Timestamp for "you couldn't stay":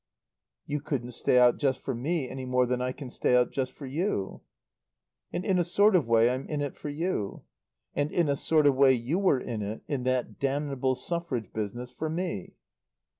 0.65-1.37